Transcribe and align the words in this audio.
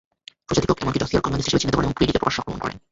প্রজাধীপক 0.47 0.77
এমনকি 0.81 1.01
ডসিয়ের 1.01 1.23
"কমিউনিষ্ট" 1.25 1.47
হিসেবে 1.47 1.61
চিহ্নিত 1.61 1.75
করেন 1.77 1.87
এবং 1.87 1.97
প্রিডিকে 1.97 2.19
প্রকাশ্যে 2.21 2.41
আক্রমণ 2.41 2.59
করেন। 2.63 2.77